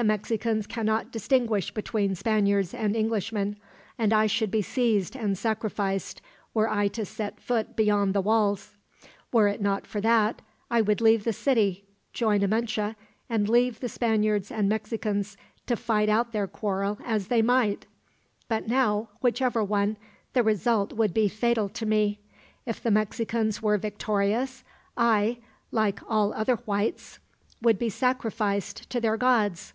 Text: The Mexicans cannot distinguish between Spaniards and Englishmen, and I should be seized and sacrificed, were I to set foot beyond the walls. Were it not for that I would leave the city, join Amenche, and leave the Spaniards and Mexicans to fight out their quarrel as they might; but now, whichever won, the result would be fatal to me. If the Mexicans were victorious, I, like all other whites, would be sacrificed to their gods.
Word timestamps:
The 0.00 0.04
Mexicans 0.04 0.68
cannot 0.68 1.10
distinguish 1.10 1.74
between 1.74 2.14
Spaniards 2.14 2.72
and 2.72 2.94
Englishmen, 2.94 3.56
and 3.98 4.12
I 4.12 4.28
should 4.28 4.48
be 4.52 4.62
seized 4.62 5.16
and 5.16 5.36
sacrificed, 5.36 6.22
were 6.54 6.70
I 6.70 6.86
to 6.86 7.04
set 7.04 7.40
foot 7.40 7.74
beyond 7.74 8.14
the 8.14 8.20
walls. 8.20 8.76
Were 9.32 9.48
it 9.48 9.60
not 9.60 9.88
for 9.88 10.00
that 10.00 10.40
I 10.70 10.82
would 10.82 11.00
leave 11.00 11.24
the 11.24 11.32
city, 11.32 11.84
join 12.12 12.42
Amenche, 12.44 12.94
and 13.28 13.48
leave 13.48 13.80
the 13.80 13.88
Spaniards 13.88 14.52
and 14.52 14.68
Mexicans 14.68 15.36
to 15.66 15.74
fight 15.74 16.08
out 16.08 16.30
their 16.30 16.46
quarrel 16.46 16.98
as 17.04 17.26
they 17.26 17.42
might; 17.42 17.84
but 18.46 18.68
now, 18.68 19.08
whichever 19.20 19.64
won, 19.64 19.96
the 20.32 20.44
result 20.44 20.92
would 20.92 21.12
be 21.12 21.26
fatal 21.26 21.68
to 21.70 21.84
me. 21.84 22.20
If 22.66 22.80
the 22.80 22.92
Mexicans 22.92 23.60
were 23.60 23.78
victorious, 23.78 24.62
I, 24.96 25.38
like 25.72 25.98
all 26.08 26.32
other 26.34 26.54
whites, 26.54 27.18
would 27.60 27.80
be 27.80 27.88
sacrificed 27.88 28.88
to 28.90 29.00
their 29.00 29.16
gods. 29.16 29.74